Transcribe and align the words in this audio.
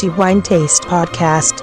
The 0.00 0.08
Wine 0.16 0.40
Taste 0.40 0.86
Podcast. 0.88 1.62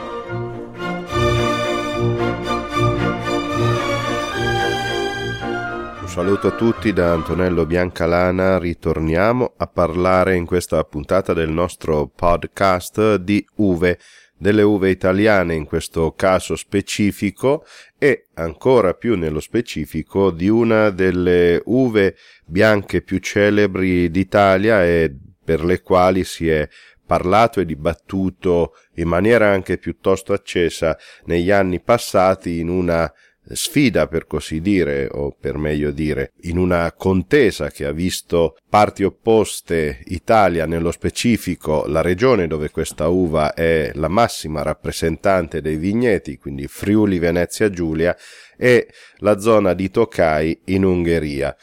Un 6.02 6.07
saluto 6.07 6.50
a 6.50 6.52
tutti 6.52 6.94
da 6.94 7.14
Antonello 7.14 7.65
Biancalana, 7.65 8.60
ritorniamo 8.60 9.55
a 9.57 9.65
parlare 9.65 10.36
in 10.36 10.46
questa 10.46 10.84
puntata 10.84 11.34
del 11.34 11.50
nostro 11.50 12.11
podcast 12.15 13.15
di 13.15 13.43
uve, 13.55 13.97
delle 14.38 14.61
uve 14.61 14.92
italiane 14.92 15.56
in 15.56 15.65
questo 15.65 16.11
caso 16.11 16.56
specifico 16.56 17.65
e 17.97 18.28
ancora 18.36 18.93
più 18.93 19.18
nello 19.18 19.39
specifico 19.39 20.29
di 20.29 20.47
una 20.47 20.92
delle 20.92 21.60
uve 21.65 22.15
bianche 22.46 23.01
più 23.01 23.18
celebri 23.18 24.11
d'Italia 24.11 24.86
e 24.86 25.11
per 25.43 25.64
le 25.64 25.82
quali 25.82 26.24
si 26.24 26.50
è 26.50 26.68
parlato 27.07 27.60
e 27.60 27.66
dibattuto 27.66 28.74
in 28.96 29.07
maniera 29.07 29.50
anche 29.50 29.79
piuttosto 29.79 30.34
accesa 30.34 30.96
negli 31.25 31.50
anni 31.50 31.79
passati 31.79 32.59
in 32.59 32.70
una 32.70 33.11
sfida 33.50 34.08
per 34.08 34.28
così 34.28 34.61
dire, 34.61 35.08
o 35.12 35.36
per 35.39 35.58
meglio 35.58 35.92
dire, 35.92 36.34
in 36.42 36.58
una 36.58 36.92
contesa 36.94 37.70
che 37.70 37.86
ha 37.86 37.92
visto 37.92 38.58
parti 38.70 39.03
opposte, 39.03 40.02
Italia 40.06 40.66
nello 40.66 40.92
specifico, 40.92 41.86
la 41.88 42.02
regione 42.02 42.48
dove 42.48 42.70
questa 42.70 43.08
uva 43.08 43.53
è 43.53 43.92
la 43.94 44.09
massima 44.09 44.62
rappresentante 44.64 45.62
dei 45.62 45.78
vigneti, 45.78 46.38
quindi 46.38 46.67
Friuli 46.67 47.20
Venezia 47.20 47.70
Giulia, 47.70 48.16
e 48.58 48.89
la 49.17 49.39
zona 49.39 49.73
di 49.73 49.89
Tokai 49.89 50.62
in 50.66 50.84
Ungheria. 50.84 51.56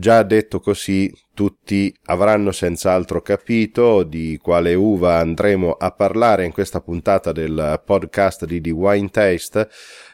Già 0.00 0.22
detto 0.22 0.60
così, 0.60 1.12
tutti 1.34 1.94
avranno 2.04 2.52
senz'altro 2.52 3.20
capito 3.20 4.02
di 4.02 4.38
quale 4.40 4.72
uva 4.72 5.18
andremo 5.18 5.72
a 5.72 5.90
parlare 5.90 6.46
in 6.46 6.52
questa 6.52 6.80
puntata 6.80 7.32
del 7.32 7.82
podcast 7.84 8.46
di 8.46 8.62
The 8.62 8.70
Wine 8.70 9.10
Taste. 9.10 9.68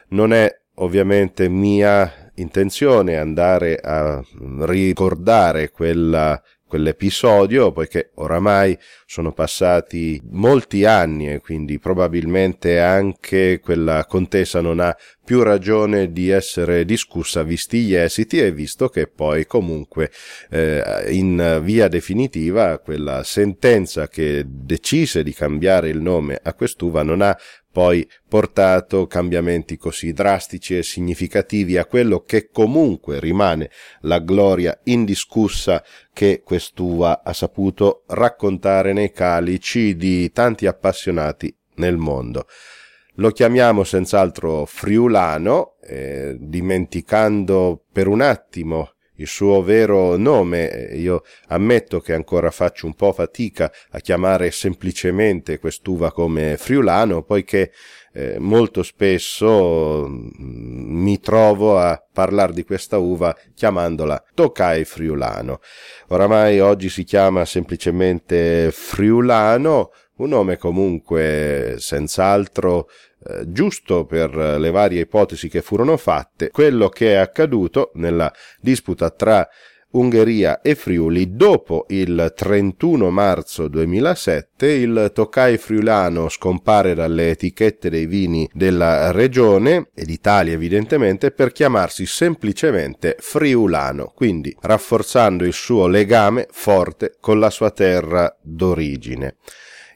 Non 0.09 0.33
è 0.33 0.53
ovviamente 0.79 1.47
mia 1.47 2.31
intenzione 2.35 3.15
andare 3.15 3.77
a 3.77 4.21
ricordare 4.59 5.71
quella 5.71 6.37
quell'episodio, 6.67 7.71
poiché 7.71 8.11
oramai 8.15 8.77
sono 9.05 9.31
passati 9.31 10.21
molti 10.31 10.85
anni 10.85 11.31
e 11.31 11.39
quindi 11.39 11.79
probabilmente 11.79 12.79
anche 12.79 13.59
quella 13.61 14.05
contesa 14.05 14.61
non 14.61 14.79
ha 14.79 14.95
più 15.23 15.43
ragione 15.43 16.11
di 16.11 16.29
essere 16.29 16.85
discussa 16.85 17.43
visti 17.43 17.79
gli 17.79 17.93
esiti 17.93 18.39
e 18.39 18.51
visto 18.51 18.87
che 18.87 19.07
poi 19.07 19.45
comunque 19.45 20.11
eh, 20.49 21.05
in 21.09 21.59
via 21.63 21.87
definitiva 21.87 22.79
quella 22.79 23.23
sentenza 23.23 24.07
che 24.07 24.43
decise 24.45 25.23
di 25.23 25.33
cambiare 25.33 25.89
il 25.89 26.01
nome 26.01 26.39
a 26.41 26.53
quest'uva 26.53 27.03
non 27.03 27.21
ha 27.21 27.37
poi 27.77 28.09
portato 28.27 29.05
cambiamenti 29.05 29.77
così 29.77 30.11
drastici 30.11 30.75
e 30.75 30.81
significativi 30.81 31.77
a 31.77 31.85
quello 31.85 32.21
che 32.21 32.49
comunque 32.49 33.19
rimane 33.19 33.69
la 33.99 34.17
gloria 34.17 34.79
indiscussa 34.85 35.83
che 36.11 36.41
quest'uva 36.43 37.21
ha 37.23 37.33
saputo 37.33 38.01
raccontare 38.07 38.93
nei 38.93 39.11
calici 39.11 39.95
di 39.95 40.31
tanti 40.31 40.65
appassionati 40.65 41.55
nel 41.75 41.97
mondo. 41.97 42.47
Lo 43.17 43.29
chiamiamo 43.29 43.83
senz'altro 43.83 44.65
friulano, 44.65 45.75
eh, 45.83 46.35
dimenticando 46.39 47.83
per 47.91 48.07
un 48.07 48.21
attimo 48.21 48.93
il 49.17 49.27
suo 49.27 49.61
vero 49.61 50.17
nome. 50.17 50.89
Io 50.93 51.23
ammetto 51.47 51.99
che 51.99 52.13
ancora 52.13 52.51
faccio 52.51 52.85
un 52.85 52.95
po' 52.95 53.13
fatica 53.13 53.71
a 53.91 53.99
chiamare 53.99 54.51
semplicemente 54.51 55.59
quest'uva 55.59 56.11
come 56.11 56.57
friulano, 56.57 57.23
poiché 57.23 57.71
eh, 58.13 58.39
molto 58.39 58.81
spesso 58.81 60.07
mm, 60.07 60.29
mi 61.03 61.19
trovo 61.19 61.77
a 61.77 62.01
parlare 62.11 62.53
di 62.53 62.63
questa 62.63 62.97
uva 62.97 63.35
chiamandola 63.53 64.23
Tokai 64.33 64.85
friulano. 64.85 65.59
Oramai 66.07 66.59
oggi 66.59 66.89
si 66.89 67.03
chiama 67.03 67.45
semplicemente 67.45 68.71
friulano, 68.71 69.91
un 70.17 70.29
nome 70.29 70.57
comunque 70.57 71.75
senz'altro 71.77 72.87
eh, 73.25 73.51
giusto 73.51 74.05
per 74.05 74.35
le 74.35 74.71
varie 74.71 75.01
ipotesi 75.01 75.49
che 75.49 75.61
furono 75.61 75.97
fatte, 75.97 76.49
quello 76.49 76.89
che 76.89 77.13
è 77.13 77.15
accaduto 77.15 77.91
nella 77.95 78.31
disputa 78.59 79.09
tra 79.09 79.47
Ungheria 79.89 80.59
e 80.61 80.75
Friuli 80.75 81.35
dopo 81.35 81.85
il 81.89 82.33
31 82.35 83.09
marzo 83.09 83.69
2007 83.69 84.67
il 84.67 85.11
Tokai 85.13 85.57
friulano 85.57 86.27
scompare 86.27 86.93
dalle 86.93 87.29
etichette 87.29 87.89
dei 87.89 88.05
vini 88.05 88.49
della 88.51 89.11
regione 89.11 89.89
e 89.93 90.03
d'Italia 90.03 90.53
evidentemente 90.53 91.31
per 91.31 91.53
chiamarsi 91.53 92.05
semplicemente 92.05 93.15
friulano, 93.17 94.11
quindi 94.13 94.55
rafforzando 94.59 95.45
il 95.45 95.53
suo 95.53 95.87
legame 95.87 96.47
forte 96.51 97.15
con 97.21 97.39
la 97.39 97.49
sua 97.49 97.71
terra 97.71 98.35
d'origine. 98.41 99.37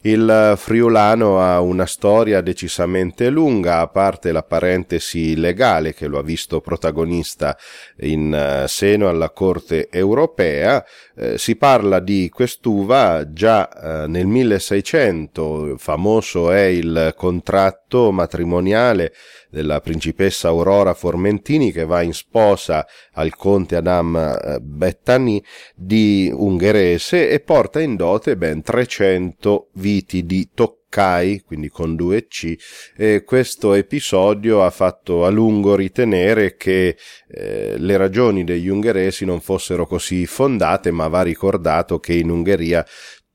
Il 0.03 0.55
friulano 0.57 1.39
ha 1.39 1.61
una 1.61 1.85
storia 1.85 2.41
decisamente 2.41 3.29
lunga, 3.29 3.81
a 3.81 3.87
parte 3.87 4.31
la 4.31 4.41
parentesi 4.41 5.35
legale 5.35 5.93
che 5.93 6.07
lo 6.07 6.17
ha 6.17 6.23
visto 6.23 6.59
protagonista 6.59 7.55
in 7.99 8.33
eh, 8.33 8.67
seno 8.67 9.09
alla 9.09 9.29
Corte 9.29 9.89
europea. 9.91 10.83
Eh, 11.15 11.37
si 11.37 11.55
parla 11.55 11.99
di 11.99 12.29
quest'uva 12.33 13.31
già 13.31 13.69
eh, 13.69 14.07
nel 14.07 14.25
1600, 14.25 15.75
famoso 15.77 16.49
è 16.49 16.63
il 16.63 17.13
contratto 17.15 18.11
matrimoniale 18.11 19.13
della 19.51 19.81
principessa 19.81 20.47
Aurora 20.47 20.93
Formentini 20.93 21.71
che 21.71 21.85
va 21.85 22.01
in 22.01 22.13
sposa 22.13 22.87
al 23.13 23.35
conte 23.35 23.75
Adam 23.75 24.15
eh, 24.15 24.59
Bettani 24.61 25.43
di 25.75 26.31
Ungherese 26.33 27.29
e 27.29 27.39
porta 27.41 27.81
in 27.81 27.95
dote 27.95 28.37
ben 28.37 28.61
300 28.63 29.69
viti 29.73 30.25
di 30.25 30.49
Toccai, 30.53 31.43
quindi 31.45 31.69
con 31.69 31.95
due 31.95 32.27
C, 32.27 32.55
e 32.95 33.23
questo 33.25 33.73
episodio 33.73 34.63
ha 34.63 34.69
fatto 34.69 35.25
a 35.25 35.29
lungo 35.29 35.75
ritenere 35.75 36.55
che 36.55 36.97
eh, 37.27 37.75
le 37.77 37.97
ragioni 37.97 38.43
degli 38.43 38.69
ungheresi 38.69 39.25
non 39.25 39.41
fossero 39.41 39.85
così 39.85 40.25
fondate, 40.25 40.91
ma 40.91 41.07
va 41.07 41.21
ricordato 41.21 41.99
che 41.99 42.13
in 42.13 42.29
Ungheria 42.29 42.85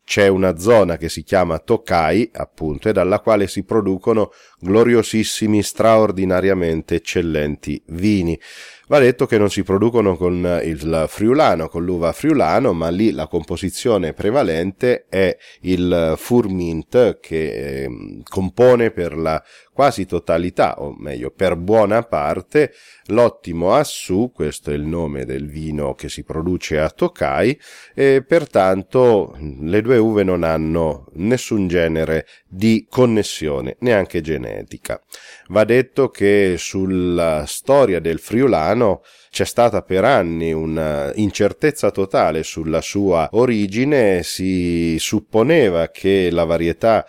c'è 0.06 0.28
una 0.28 0.56
zona 0.56 0.96
che 0.98 1.08
si 1.08 1.24
chiama 1.24 1.58
Tokai, 1.58 2.30
appunto, 2.32 2.88
e 2.88 2.92
dalla 2.92 3.18
quale 3.18 3.48
si 3.48 3.64
producono 3.64 4.30
gloriosissimi, 4.60 5.64
straordinariamente 5.64 6.94
eccellenti 6.94 7.82
vini. 7.86 8.38
Va 8.86 9.00
detto 9.00 9.26
che 9.26 9.36
non 9.36 9.50
si 9.50 9.64
producono 9.64 10.16
con 10.16 10.60
il 10.62 11.06
friulano, 11.08 11.68
con 11.68 11.84
l'uva 11.84 12.12
friulano, 12.12 12.72
ma 12.72 12.88
lì 12.88 13.10
la 13.10 13.26
composizione 13.26 14.12
prevalente 14.12 15.06
è 15.08 15.36
il 15.62 16.14
furmint 16.16 17.18
che 17.18 17.82
eh, 17.82 18.22
compone 18.22 18.92
per 18.92 19.16
la 19.16 19.42
quasi 19.76 20.06
totalità, 20.06 20.76
o 20.80 20.96
meglio 20.98 21.30
per 21.30 21.54
buona 21.54 22.02
parte, 22.02 22.72
l'ottimo 23.08 23.74
Assù, 23.74 24.32
questo 24.34 24.70
è 24.70 24.74
il 24.74 24.86
nome 24.86 25.26
del 25.26 25.50
vino 25.50 25.94
che 25.94 26.08
si 26.08 26.24
produce 26.24 26.78
a 26.78 26.88
Tokai, 26.88 27.60
e 27.94 28.24
pertanto 28.26 29.36
le 29.60 29.82
due 29.82 29.98
uve 29.98 30.22
non 30.22 30.44
hanno 30.44 31.08
nessun 31.16 31.68
genere 31.68 32.26
di 32.48 32.86
connessione, 32.88 33.76
neanche 33.80 34.22
genetica. 34.22 34.98
Va 35.48 35.64
detto 35.64 36.08
che 36.08 36.54
sulla 36.56 37.44
storia 37.46 38.00
del 38.00 38.18
friulano 38.18 39.02
c'è 39.28 39.44
stata 39.44 39.82
per 39.82 40.04
anni 40.04 40.54
una 40.54 41.12
incertezza 41.16 41.90
totale 41.90 42.42
sulla 42.42 42.80
sua 42.80 43.28
origine, 43.32 44.22
si 44.22 44.96
supponeva 44.98 45.90
che 45.90 46.30
la 46.30 46.44
varietà 46.44 47.04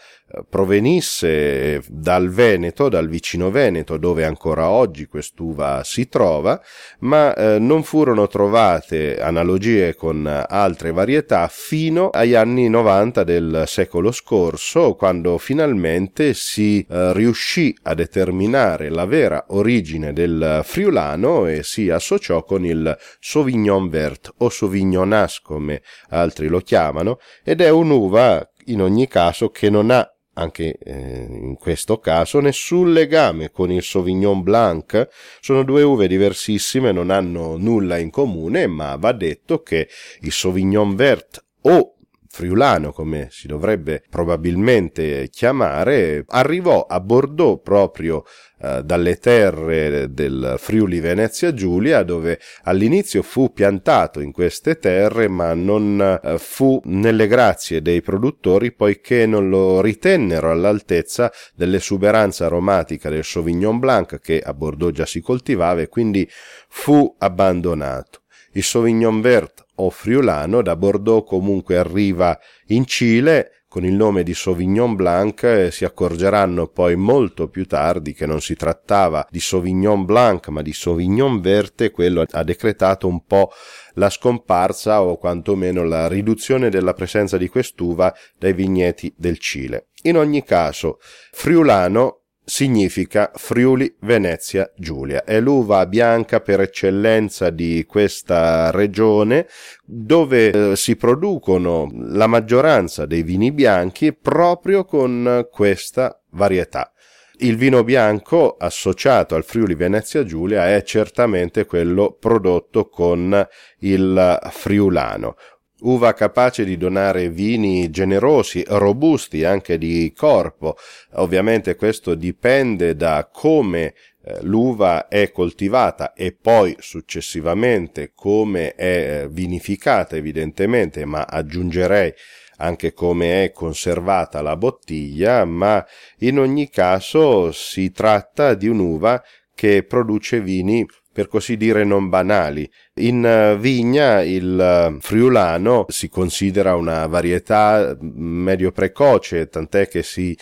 provenisse 0.49 1.81
dal 1.87 2.29
Veneto, 2.29 2.89
dal 2.89 3.07
vicino 3.07 3.49
Veneto, 3.49 3.97
dove 3.97 4.25
ancora 4.25 4.69
oggi 4.69 5.05
quest'uva 5.05 5.81
si 5.83 6.07
trova, 6.09 6.61
ma 6.99 7.33
eh, 7.33 7.59
non 7.59 7.83
furono 7.83 8.27
trovate 8.27 9.19
analogie 9.19 9.95
con 9.95 10.25
altre 10.47 10.91
varietà 10.91 11.47
fino 11.49 12.09
agli 12.09 12.33
anni 12.33 12.69
90 12.69 13.23
del 13.23 13.63
secolo 13.67 14.11
scorso, 14.11 14.95
quando 14.95 15.37
finalmente 15.37 16.33
si 16.33 16.85
eh, 16.89 17.13
riuscì 17.13 17.75
a 17.83 17.93
determinare 17.93 18.89
la 18.89 19.05
vera 19.05 19.45
origine 19.49 20.13
del 20.13 20.61
friulano 20.63 21.47
e 21.47 21.63
si 21.63 21.89
associò 21.89 22.43
con 22.43 22.65
il 22.65 22.97
Sauvignon 23.19 23.89
Vert 23.89 24.33
o 24.37 24.49
Sauvignon 24.49 25.13
As 25.13 25.39
come 25.39 25.81
altri 26.09 26.47
lo 26.47 26.59
chiamano, 26.59 27.19
ed 27.43 27.61
è 27.61 27.69
un'uva 27.69 28.47
in 28.65 28.81
ogni 28.81 29.07
caso 29.07 29.49
che 29.49 29.69
non 29.69 29.91
ha 29.91 30.09
anche 30.37 30.77
eh, 30.77 31.25
in 31.29 31.55
questo 31.55 31.99
caso 31.99 32.39
nessun 32.39 32.93
legame 32.93 33.51
con 33.51 33.71
il 33.71 33.83
Sauvignon 33.83 34.43
Blanc. 34.43 35.07
Sono 35.41 35.63
due 35.63 35.81
uve 35.83 36.07
diversissime, 36.07 36.91
non 36.91 37.09
hanno 37.09 37.57
nulla 37.57 37.97
in 37.97 38.11
comune, 38.11 38.67
ma 38.67 38.95
va 38.95 39.11
detto 39.11 39.63
che 39.63 39.89
il 40.21 40.31
Sauvignon 40.31 40.95
Vert 40.95 41.43
o 41.61 41.96
friulano, 42.37 42.91
come 42.91 43.29
si 43.31 43.47
dovrebbe 43.47 44.03
probabilmente 44.11 45.27
chiamare, 45.31 46.23
arrivò 46.27 46.85
a 46.87 46.99
Bordeaux 46.99 47.59
proprio 47.63 48.25
eh, 48.61 48.83
dalle 48.83 49.17
terre 49.17 50.13
del 50.13 50.53
Friuli 50.59 50.99
Venezia 50.99 51.51
Giulia, 51.51 52.03
dove 52.03 52.39
all'inizio 52.65 53.23
fu 53.23 53.51
piantato 53.51 54.19
in 54.19 54.31
queste 54.31 54.77
terre, 54.77 55.27
ma 55.27 55.55
non 55.55 55.99
eh, 55.99 56.37
fu 56.37 56.79
nelle 56.83 57.25
grazie 57.25 57.81
dei 57.81 58.03
produttori 58.03 58.71
poiché 58.71 59.25
non 59.25 59.49
lo 59.49 59.81
ritennero 59.81 60.51
all'altezza 60.51 61.31
dell'esuberanza 61.55 62.45
aromatica 62.45 63.09
del 63.09 63.23
Sauvignon 63.23 63.79
Blanc 63.79 64.19
che 64.19 64.39
a 64.45 64.53
Bordeaux 64.53 64.93
già 64.93 65.07
si 65.07 65.21
coltivava 65.21 65.81
e 65.81 65.87
quindi 65.87 66.29
fu 66.69 67.15
abbandonato. 67.17 68.21
Il 68.51 68.63
Sauvignon 68.63 69.21
Vert 69.21 69.66
o 69.77 69.89
friulano 69.89 70.61
da 70.61 70.75
Bordeaux 70.75 71.27
comunque 71.27 71.77
arriva 71.77 72.37
in 72.67 72.85
Cile 72.85 73.51
con 73.69 73.83
il 73.83 73.93
nome 73.93 74.23
di 74.23 74.33
Sauvignon 74.33 74.95
Blanc 74.95 75.43
eh, 75.43 75.71
si 75.71 75.83
accorgeranno 75.83 76.67
poi 76.67 76.95
molto 76.95 77.49
più 77.49 77.67
tardi 77.67 78.13
che 78.13 78.25
non 78.25 78.39
si 78.39 78.55
trattava 78.55 79.27
di 79.29 79.41
Sauvignon 79.41 80.05
Blanc 80.05 80.47
ma 80.47 80.61
di 80.61 80.71
Sauvignon 80.71 81.41
Verte, 81.41 81.91
quello 81.91 82.23
ha 82.27 82.43
decretato 82.43 83.07
un 83.07 83.25
po' 83.25 83.51
la 83.95 84.09
scomparsa 84.09 85.03
o 85.03 85.17
quantomeno 85.17 85.83
la 85.83 86.07
riduzione 86.07 86.69
della 86.69 86.93
presenza 86.93 87.37
di 87.37 87.49
quest'uva 87.49 88.15
dai 88.37 88.53
vigneti 88.53 89.13
del 89.17 89.37
Cile. 89.37 89.89
In 90.03 90.15
ogni 90.15 90.43
caso, 90.43 90.99
Friulano 91.31 92.16
significa 92.49 93.29
Friuli 93.35 93.93
Venezia 93.99 94.71
Giulia. 94.77 95.25
È 95.25 95.37
l'uva 95.41 95.85
bianca 95.85 96.39
per 96.39 96.61
eccellenza 96.61 97.49
di 97.49 97.83
questa 97.85 98.71
regione 98.71 99.47
dove 99.83 100.51
eh, 100.51 100.75
si 100.77 100.95
producono 100.95 101.89
la 101.93 102.27
maggioranza 102.27 103.05
dei 103.05 103.23
vini 103.23 103.51
bianchi 103.51 104.13
proprio 104.13 104.85
con 104.85 105.45
questa 105.51 106.21
varietà. 106.31 106.93
Il 107.39 107.57
vino 107.57 107.83
bianco 107.83 108.55
associato 108.57 109.35
al 109.35 109.43
Friuli 109.43 109.75
Venezia 109.75 110.23
Giulia 110.23 110.73
è 110.73 110.81
certamente 110.83 111.65
quello 111.65 112.15
prodotto 112.17 112.87
con 112.87 113.45
il 113.79 114.39
friulano, 114.51 115.35
uva 115.81 116.13
capace 116.13 116.65
di 116.65 116.77
donare 116.77 117.29
vini 117.29 117.89
generosi, 117.89 118.63
robusti 118.67 119.43
anche 119.43 119.77
di 119.77 120.11
corpo. 120.15 120.75
Ovviamente 121.13 121.75
questo 121.75 122.15
dipende 122.15 122.95
da 122.95 123.29
come 123.31 123.93
eh, 124.23 124.39
l'uva 124.41 125.07
è 125.07 125.31
coltivata 125.31 126.13
e 126.13 126.33
poi 126.33 126.75
successivamente 126.79 128.11
come 128.13 128.73
è 128.73 129.21
eh, 129.23 129.27
vinificata 129.29 130.15
evidentemente, 130.15 131.05
ma 131.05 131.23
aggiungerei 131.23 132.13
anche 132.57 132.93
come 132.93 133.43
è 133.43 133.51
conservata 133.51 134.41
la 134.41 134.57
bottiglia, 134.57 135.45
ma 135.45 135.85
in 136.19 136.39
ogni 136.39 136.69
caso 136.69 137.51
si 137.51 137.91
tratta 137.91 138.55
di 138.55 138.67
un'uva 138.67 139.23
che 139.53 139.83
produce 139.83 140.41
vini 140.41 140.85
per 141.17 141.29
così 141.29 141.57
dire 141.57 141.83
non 141.83 142.09
banali. 142.09 142.69
In 142.97 143.25
eh, 143.25 143.57
vigna 143.57 144.21
il 144.21 144.59
eh, 144.59 144.97
friulano 144.99 145.85
si 145.87 146.09
considera 146.09 146.75
una 146.75 147.07
varietà 147.07 147.97
medio 147.99 148.71
precoce, 148.71 149.49
tant'è 149.49 149.87
che 149.87 150.03
si 150.03 150.37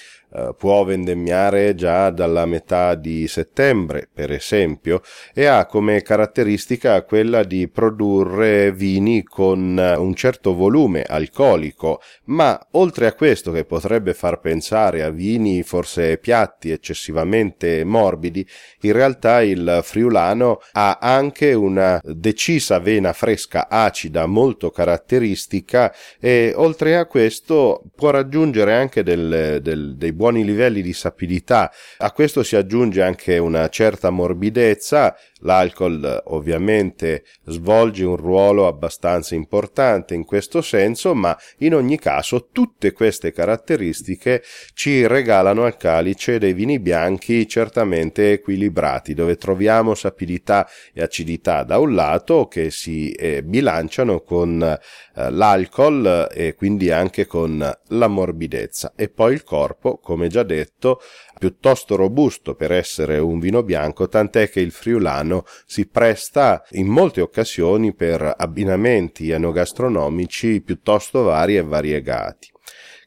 può 0.58 0.84
vendemmiare 0.84 1.76
già 1.76 2.10
dalla 2.10 2.46
metà 2.46 2.96
di 2.96 3.28
settembre, 3.28 4.08
per 4.12 4.32
esempio, 4.32 5.02
e 5.34 5.46
ha 5.46 5.66
come 5.66 6.02
caratteristica 6.02 7.04
quella 7.04 7.44
di 7.44 7.68
produrre 7.68 8.72
vini 8.72 9.24
con 9.24 9.78
eh, 9.80 9.96
un 9.96 10.14
certo 10.14 10.54
volume 10.54 11.04
alcolico, 11.04 12.02
ma 12.26 12.60
oltre 12.72 13.08
a 13.08 13.14
questo 13.14 13.52
che 13.52 13.66
potrebbe 13.66 14.14
far 14.14 14.40
pensare 14.40 15.04
a 15.04 15.10
vini 15.10 15.64
forse 15.64 16.18
piatti 16.18 16.72
eccessivamente 16.72 17.84
morbidi, 17.84 18.46
in 18.82 18.92
realtà 18.92 19.42
il 19.42 19.80
friulano 19.84 20.60
ha 20.74 20.98
anche 21.02 21.54
una 21.54 22.00
decisa 22.04 22.80
vena 22.80 23.14
fresca 23.14 23.68
acida 23.70 24.26
molto 24.26 24.70
caratteristica 24.70 25.94
e 26.20 26.54
oltre 26.56 26.98
a 26.98 27.06
questo 27.06 27.84
può 27.96 28.10
raggiungere 28.10 28.74
anche 28.74 29.04
del, 29.04 29.60
del, 29.62 29.96
dei 29.96 30.12
buoni 30.12 30.25
buoni 30.26 30.44
livelli 30.44 30.82
di 30.82 30.94
sapidità. 30.94 31.72
A 31.98 32.12
questo 32.12 32.42
si 32.42 32.56
aggiunge 32.56 33.04
anche 33.04 33.38
una 33.38 33.70
certa 33.70 34.10
morbidezza 34.10 35.16
L'alcol 35.46 36.24
ovviamente 36.26 37.24
svolge 37.46 38.04
un 38.04 38.16
ruolo 38.16 38.66
abbastanza 38.68 39.36
importante 39.36 40.16
in 40.16 40.26
questo 40.26 40.62
senso, 40.62 41.14
ma 41.14 41.38
in 41.60 41.76
ogni 41.76 42.00
caso 42.00 42.50
tutte 42.52 42.92
queste 42.94 43.32
caratteristiche 43.32 44.42
ci 44.74 45.06
regalano 45.06 45.64
al 45.64 45.78
calice 45.78 46.40
dei 46.40 46.54
vini 46.54 46.80
bianchi 46.80 47.48
certamente 47.48 48.34
equilibrati, 48.34 49.14
dove 49.14 49.38
troviamo 49.38 49.94
sapidità 49.94 50.68
e 50.92 51.04
acidità 51.04 51.64
da 51.64 51.78
un 51.78 51.94
lato 51.94 52.48
che 52.48 52.72
si 52.72 53.12
eh, 53.12 53.44
bilanciano 53.44 54.22
con 54.22 54.62
eh, 54.64 55.30
l'alcol 55.30 56.28
e 56.34 56.56
quindi 56.56 56.90
anche 56.90 57.28
con 57.28 57.72
la 57.90 58.08
morbidezza. 58.08 58.94
E 58.96 59.10
poi 59.10 59.34
il 59.34 59.44
corpo, 59.44 59.98
come 59.98 60.28
già 60.28 60.42
detto, 60.42 61.00
piuttosto 61.38 61.96
robusto 61.96 62.56
per 62.56 62.72
essere 62.72 63.20
un 63.20 63.40
vino 63.40 63.62
bianco, 63.62 64.08
tant'è 64.08 64.50
che 64.50 64.62
il 64.62 64.72
friulano 64.72 65.35
si 65.66 65.88
presta 65.88 66.64
in 66.72 66.88
molte 66.88 67.22
occasioni 67.22 67.94
per 67.94 68.34
abbinamenti 68.38 69.32
enogastronomici 69.32 70.62
piuttosto 70.62 71.24
vari 71.24 71.58
e 71.58 71.64
variegati. 71.64 72.54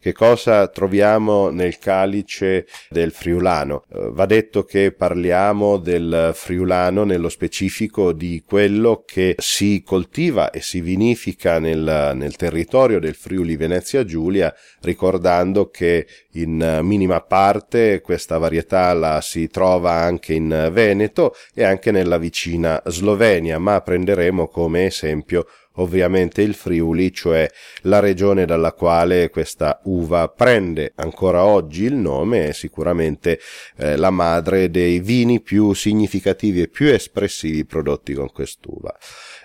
Che 0.01 0.13
cosa 0.13 0.69
troviamo 0.69 1.51
nel 1.51 1.79
calice 1.79 2.67
del 2.89 3.11
friulano? 3.11 3.85
Eh, 3.93 4.11
va 4.13 4.27
detto 4.27 4.63
che 4.63 4.93
parliamo 4.93 5.77
del 5.77 6.31
friulano 6.35 7.03
nello 7.03 7.29
specifico 7.29 8.13
di 8.13 8.45
quello 8.47 9.03
che 9.05 9.35
si 9.39 9.83
coltiva 9.85 10.51
e 10.51 10.61
si 10.61 10.81
vinifica 10.81 11.59
nel, 11.59 12.13
nel 12.15 12.37
territorio 12.37 13.01
del 13.01 13.17
Friuli 13.17 13.57
Venezia 13.57 14.05
Giulia, 14.05 14.55
ricordando 14.83 15.69
che 15.69 16.07
in 16.35 16.79
minima 16.83 17.21
parte 17.21 18.01
questa 18.01 18.39
varietà 18.39 18.93
la 18.93 19.21
si 19.21 19.49
trova 19.49 19.95
anche 19.95 20.33
in 20.33 20.69
Veneto 20.73 21.35
e 21.53 21.65
anche 21.65 21.91
nella 21.91 22.19
vicina 22.19 22.81
Slovenia, 22.87 23.59
ma 23.59 23.81
prenderemo 23.81 24.47
come 24.47 24.87
esempio 24.87 25.47
ovviamente 25.79 26.43
il 26.43 26.55
Friuli, 26.55 27.13
cioè 27.13 27.49
la 27.83 27.99
regione 27.99 28.47
dalla 28.47 28.73
quale 28.73 29.31
questa 29.31 29.81
uva 29.85 30.29
prende 30.29 30.93
ancora 30.97 31.45
oggi 31.45 31.85
il 31.85 31.95
nome, 31.95 32.49
è 32.49 32.53
sicuramente 32.53 33.41
eh, 33.77 33.97
la 33.97 34.11
madre 34.11 34.71
dei 34.71 35.01
vini 35.01 35.41
più 35.41 35.73
significativi 35.73 36.63
e 36.63 36.69
più 36.69 36.89
espressivi 36.89 37.65
prodotti 37.65 38.15
con 38.15 38.31
quest'uva. 38.31 38.97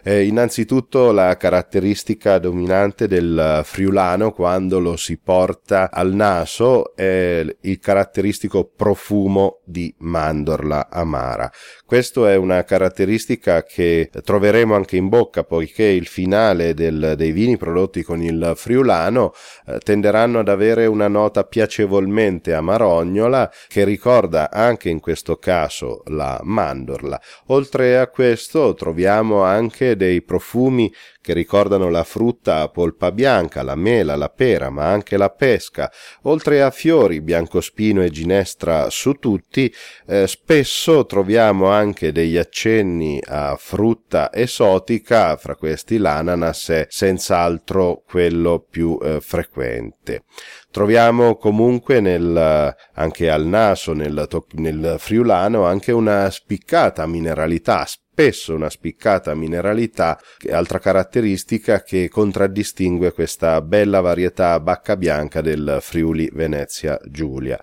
Eh, 0.05 0.25
innanzitutto 0.25 1.13
la 1.13 1.37
caratteristica 1.37 2.37
dominante 2.37 3.07
del 3.07 3.61
friulano 3.63 4.33
quando 4.33 4.79
lo 4.79 4.97
si 4.97 5.17
porta 5.17 5.89
al 5.89 6.13
naso 6.13 6.93
è 6.93 7.45
il 7.61 7.79
caratteristico 7.79 8.69
profumo 8.75 9.61
di 9.63 9.93
mandorla 9.99 10.89
amara. 10.89 11.49
Questo 11.85 12.27
è 12.27 12.35
una 12.35 12.63
caratteristica 12.65 13.63
che 13.63 14.09
troveremo 14.11 14.75
anche 14.75 14.97
in 14.97 15.07
bocca 15.07 15.43
poiché 15.45 15.85
il 15.85 16.07
finale 16.23 16.73
del, 16.73 17.15
dei 17.17 17.33
vini 17.33 17.57
prodotti 17.57 18.01
con 18.01 18.21
il 18.21 18.53
friulano 18.55 19.33
eh, 19.67 19.79
tenderanno 19.79 20.39
ad 20.39 20.47
avere 20.47 20.85
una 20.85 21.09
nota 21.09 21.43
piacevolmente 21.43 22.53
amarognola 22.53 23.51
che 23.67 23.83
ricorda 23.83 24.49
anche 24.49 24.87
in 24.87 25.01
questo 25.01 25.35
caso 25.35 26.01
la 26.05 26.39
mandorla. 26.41 27.19
Oltre 27.47 27.99
a 27.99 28.07
questo 28.07 28.73
troviamo 28.73 29.43
anche 29.43 29.97
dei 29.97 30.21
profumi 30.21 30.91
che 31.23 31.33
ricordano 31.33 31.89
la 31.89 32.03
frutta 32.03 32.59
a 32.59 32.67
polpa 32.67 33.13
bianca, 33.13 33.63
la 33.63 33.75
mela, 33.75 34.17
la 34.17 34.27
pera, 34.27 34.69
ma 34.69 34.89
anche 34.89 35.15
la 35.15 35.29
pesca, 35.29 35.89
oltre 36.23 36.61
a 36.61 36.69
fiori, 36.69 37.21
biancospino 37.21 38.03
e 38.03 38.09
ginestra 38.09 38.89
su 38.89 39.13
tutti, 39.13 39.73
eh, 40.05 40.27
spesso 40.27 41.05
troviamo 41.05 41.67
anche 41.67 42.11
degli 42.11 42.35
accenni 42.35 43.21
a 43.25 43.55
frutta 43.57 44.33
esotica, 44.33 45.37
fra 45.37 45.55
questi 45.55 45.97
l'ananas 46.13 46.69
è 46.69 46.87
senz'altro 46.89 48.03
quello 48.05 48.65
più 48.69 48.97
eh, 49.01 49.19
frequente. 49.19 50.23
Troviamo 50.69 51.35
comunque 51.35 51.99
nel, 51.99 52.75
anche 52.93 53.29
al 53.29 53.45
naso, 53.45 53.93
nel, 53.93 54.27
nel 54.53 54.95
friulano, 54.97 55.65
anche 55.65 55.91
una 55.91 56.29
spiccata 56.29 57.05
mineralità, 57.05 57.85
spesso 57.85 58.55
una 58.55 58.69
spiccata 58.69 59.33
mineralità, 59.35 60.19
altra 60.51 60.79
caratteristica 60.79 61.81
che 61.83 62.09
contraddistingue 62.09 63.11
questa 63.11 63.61
bella 63.61 64.01
varietà 64.01 64.59
bacca 64.59 64.95
bianca 64.95 65.41
del 65.41 65.77
Friuli 65.81 66.29
Venezia 66.33 66.99
Giulia. 67.05 67.61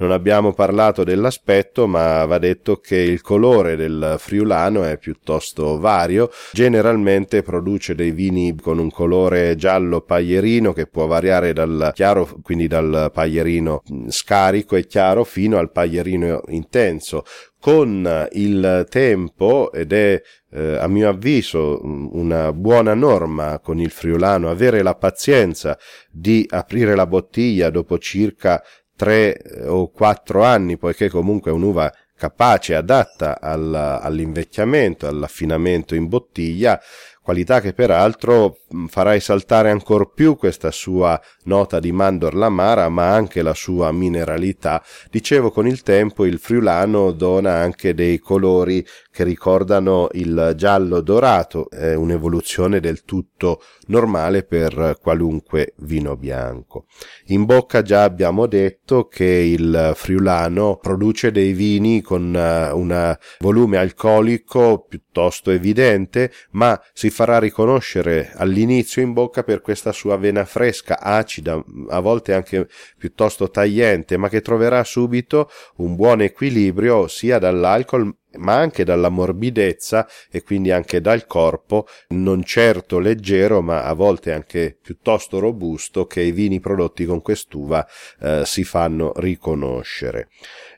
Non 0.00 0.12
abbiamo 0.12 0.52
parlato 0.52 1.02
dell'aspetto, 1.02 1.88
ma 1.88 2.24
va 2.24 2.38
detto 2.38 2.76
che 2.76 2.96
il 2.96 3.20
colore 3.20 3.74
del 3.74 4.14
friulano 4.18 4.84
è 4.84 4.96
piuttosto 4.96 5.76
vario. 5.76 6.30
Generalmente 6.52 7.42
produce 7.42 7.96
dei 7.96 8.12
vini 8.12 8.54
con 8.54 8.78
un 8.78 8.92
colore 8.92 9.56
giallo 9.56 10.02
paglierino 10.02 10.72
che 10.72 10.86
può 10.86 11.06
variare 11.06 11.52
dal 11.52 11.90
chiaro, 11.94 12.38
quindi 12.42 12.68
dal 12.68 13.10
paglierino 13.12 13.82
scarico 14.06 14.76
e 14.76 14.86
chiaro 14.86 15.24
fino 15.24 15.58
al 15.58 15.72
paglierino 15.72 16.42
intenso 16.48 17.24
con 17.60 18.28
il 18.32 18.86
tempo 18.88 19.72
ed 19.72 19.92
è 19.92 20.22
eh, 20.50 20.76
a 20.76 20.86
mio 20.86 21.08
avviso 21.08 21.80
una 21.82 22.52
buona 22.52 22.94
norma 22.94 23.58
con 23.58 23.80
il 23.80 23.90
friulano 23.90 24.48
avere 24.48 24.82
la 24.82 24.94
pazienza 24.94 25.76
di 26.08 26.46
aprire 26.48 26.94
la 26.94 27.06
bottiglia 27.08 27.70
dopo 27.70 27.98
circa 27.98 28.62
tre 28.98 29.36
eh, 29.36 29.68
o 29.68 29.90
quattro 29.92 30.42
anni 30.42 30.76
poiché 30.76 31.08
comunque 31.08 31.52
è 31.52 31.54
un'uva 31.54 31.90
capace, 32.18 32.74
adatta 32.74 33.40
all'invecchiamento, 33.40 35.06
all'affinamento 35.06 35.94
in 35.94 36.08
bottiglia, 36.08 36.80
qualità 37.22 37.60
che 37.60 37.74
peraltro 37.74 38.56
farà 38.88 39.14
esaltare 39.14 39.70
ancor 39.70 40.12
più 40.12 40.36
questa 40.36 40.72
sua 40.72 41.20
nota 41.44 41.78
di 41.78 41.92
mandorla 41.92 42.46
amara, 42.46 42.88
ma 42.88 43.12
anche 43.12 43.40
la 43.42 43.54
sua 43.54 43.92
mineralità. 43.92 44.82
Dicevo, 45.10 45.52
con 45.52 45.68
il 45.68 45.82
tempo 45.82 46.24
il 46.24 46.38
friulano 46.38 47.12
dona 47.12 47.52
anche 47.54 47.94
dei 47.94 48.18
colori 48.18 48.84
che 49.18 49.24
ricordano 49.24 50.06
il 50.12 50.52
giallo 50.54 51.00
dorato, 51.00 51.68
è 51.70 51.92
un'evoluzione 51.94 52.78
del 52.78 53.02
tutto 53.02 53.60
normale 53.88 54.44
per 54.44 54.96
qualunque 55.02 55.72
vino 55.78 56.16
bianco. 56.16 56.84
In 57.26 57.44
bocca 57.44 57.82
già 57.82 58.04
abbiamo 58.04 58.46
detto 58.46 59.08
che 59.08 59.24
il 59.24 59.90
friulano 59.96 60.78
produce 60.80 61.32
dei 61.32 61.52
vini 61.52 62.00
con 62.00 62.32
eh, 62.32 62.70
un 62.70 63.16
volume 63.40 63.78
alcolico 63.78 64.86
piuttosto 64.88 65.50
evidente, 65.50 66.30
ma 66.52 66.80
si 66.92 67.10
farà 67.10 67.40
riconoscere 67.40 68.30
all'inizio 68.36 69.02
in 69.02 69.14
bocca 69.14 69.42
per 69.42 69.62
questa 69.62 69.90
sua 69.90 70.16
vena 70.16 70.44
fresca, 70.44 71.00
acida, 71.00 71.60
a 71.88 71.98
volte 71.98 72.34
anche 72.34 72.68
piuttosto 72.96 73.50
tagliente, 73.50 74.16
ma 74.16 74.28
che 74.28 74.42
troverà 74.42 74.84
subito 74.84 75.50
un 75.78 75.96
buon 75.96 76.20
equilibrio 76.20 77.08
sia 77.08 77.40
dall'alcol 77.40 78.14
ma 78.36 78.54
anche 78.54 78.84
dalla 78.84 79.08
morbidezza 79.08 80.06
e 80.30 80.42
quindi 80.42 80.70
anche 80.70 81.00
dal 81.00 81.26
corpo, 81.26 81.86
non 82.08 82.42
certo 82.44 82.98
leggero, 82.98 83.62
ma 83.62 83.84
a 83.84 83.94
volte 83.94 84.32
anche 84.32 84.76
piuttosto 84.80 85.38
robusto, 85.38 86.06
che 86.06 86.20
i 86.20 86.32
vini 86.32 86.60
prodotti 86.60 87.04
con 87.04 87.22
quest'uva 87.22 87.86
eh, 88.20 88.42
si 88.44 88.64
fanno 88.64 89.12
riconoscere. 89.16 90.28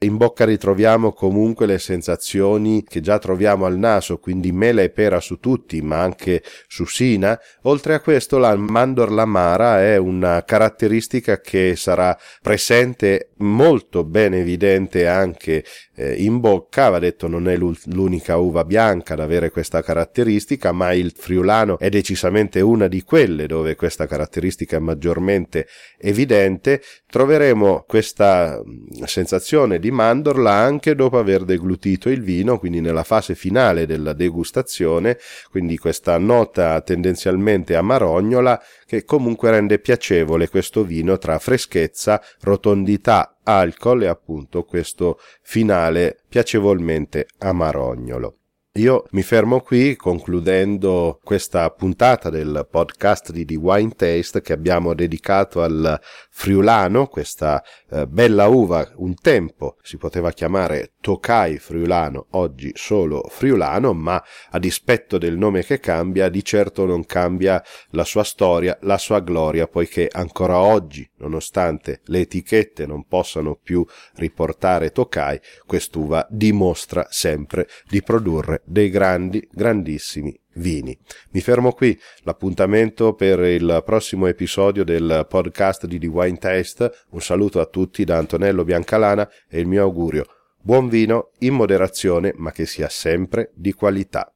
In 0.01 0.17
bocca 0.17 0.45
ritroviamo 0.45 1.13
comunque 1.13 1.67
le 1.67 1.79
sensazioni 1.79 2.85
che 2.85 3.01
già 3.01 3.19
troviamo 3.19 3.67
al 3.67 3.77
naso, 3.77 4.19
quindi 4.19 4.53
mela 4.53 4.83
e 4.83 4.91
pera 4.91 5.21
su 5.21 5.39
tutti, 5.39 5.83
ma 5.83 6.01
anche 6.01 6.43
su 6.69 6.87
sina. 6.87 7.39
Oltre 7.63 7.95
a 7.95 8.01
questo 8.01 8.39
la 8.39 8.55
mandorla 8.57 9.23
amara 9.23 9.83
è 9.83 9.97
una 9.97 10.43
caratteristica 10.45 11.41
che 11.41 11.75
sarà 11.77 12.17
presente 12.41 13.30
molto 13.41 14.05
ben 14.05 14.35
evidente 14.35 15.07
anche 15.07 15.65
eh, 15.95 16.15
in 16.15 16.41
bocca, 16.41 16.89
va 16.89 16.99
detto 16.99 17.29
non 17.29 17.49
è 17.49 17.57
l'unica 17.57 18.37
uva 18.37 18.65
bianca 18.65 19.15
ad 19.15 19.21
avere 19.21 19.51
questa 19.51 19.83
caratteristica, 19.83 20.73
ma 20.73 20.93
il 20.93 21.13
friulano 21.15 21.79
è 21.79 21.89
decisamente 21.89 22.61
una 22.61 22.89
di 22.89 23.03
quelle 23.03 23.47
dove 23.47 23.75
questa 23.75 24.07
caratteristica 24.07 24.77
è 24.77 24.81
maggiormente 24.81 25.67
evidente. 25.99 26.83
Troveremo 27.07 27.85
questa 27.87 28.63
mm, 28.65 29.03
sensazione 29.05 29.79
di 29.79 29.91
mandorla 29.91 30.53
anche 30.53 30.95
dopo 30.95 31.19
aver 31.19 31.45
deglutito 31.45 32.09
il 32.09 32.23
vino, 32.23 32.59
quindi 32.59 32.81
nella 32.81 33.05
fase 33.05 33.35
finale 33.35 33.87
della 33.87 34.13
degustazione, 34.13 35.19
quindi 35.51 35.77
questa 35.77 36.17
nota 36.19 36.81
tendenzialmente 36.81 37.77
amarognola 37.77 38.61
che 38.87 39.05
comunque 39.05 39.51
rende 39.51 39.79
piacevole 39.79 40.49
questo 40.49 40.85
vino 40.85 41.19
tra 41.19 41.39
freschezza, 41.39 42.21
rotondità, 42.41 43.30
alcol 43.45 44.03
e 44.03 44.07
appunto 44.07 44.65
questo 44.65 45.19
finale 45.43 46.23
piacevolmente 46.29 47.27
amarognolo. 47.39 48.40
Io 48.81 49.05
mi 49.11 49.21
fermo 49.21 49.61
qui 49.61 49.95
concludendo 49.95 51.21
questa 51.23 51.69
puntata 51.69 52.31
del 52.31 52.67
podcast 52.71 53.31
di 53.31 53.45
The 53.45 53.57
Wine 53.57 53.91
Taste 53.91 54.41
che 54.41 54.55
abbiamo 54.55 54.95
dedicato 54.95 55.61
al 55.61 56.01
friulano, 56.31 57.07
questa 57.07 57.63
eh, 57.91 58.07
bella 58.07 58.47
uva, 58.47 58.91
un 58.95 59.15
tempo 59.17 59.77
si 59.83 59.99
poteva 59.99 60.31
chiamare 60.31 60.93
Tokai 60.99 61.59
friulano, 61.59 62.29
oggi 62.31 62.73
solo 62.75 63.27
friulano, 63.29 63.93
ma 63.93 64.23
a 64.51 64.59
dispetto 64.59 65.19
del 65.19 65.37
nome 65.37 65.63
che 65.63 65.79
cambia, 65.79 66.31
di 66.31 66.43
certo 66.43 66.87
non 66.87 67.05
cambia 67.05 67.63
la 67.91 68.05
sua 68.05 68.25
storia, 68.25 68.79
la 68.83 68.97
sua 68.97 69.21
gloria, 69.21 69.67
poiché 69.67 70.09
ancora 70.11 70.59
oggi, 70.59 71.07
nonostante 71.17 72.01
le 72.05 72.21
etichette 72.21 72.87
non 72.87 73.07
possano 73.07 73.59
più 73.63 73.85
riportare 74.15 74.91
Tokai, 74.91 75.39
quest'uva 75.67 76.27
dimostra 76.31 77.07
sempre 77.11 77.69
di 77.87 78.03
produrre 78.03 78.63
dei 78.71 78.89
grandi, 78.89 79.47
grandissimi 79.51 80.39
vini. 80.55 80.97
Mi 81.33 81.41
fermo 81.41 81.73
qui, 81.73 81.99
l'appuntamento 82.23 83.15
per 83.15 83.41
il 83.41 83.83
prossimo 83.85 84.27
episodio 84.27 84.85
del 84.85 85.27
podcast 85.29 85.87
di 85.87 85.99
The 85.99 86.07
Wine 86.07 86.39
Taste. 86.39 86.91
Un 87.11 87.21
saluto 87.21 87.61
a 87.61 87.67
tutti 87.67 88.05
da 88.05 88.17
Antonello 88.17 88.65
Biancalana 88.65 89.29
e 89.49 89.59
il 89.59 89.67
mio 89.67 89.83
augurio. 89.83 90.25
Buon 90.63 90.89
vino 90.89 91.31
in 91.39 91.55
moderazione, 91.55 92.33
ma 92.37 92.53
che 92.53 92.67
sia 92.67 92.89
sempre 92.89 93.51
di 93.55 93.73
qualità. 93.73 94.33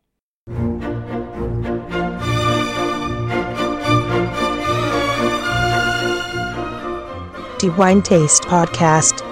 The 7.59 7.69
Wine 7.77 8.03
Taste 8.03 8.47
Podcast 8.47 9.24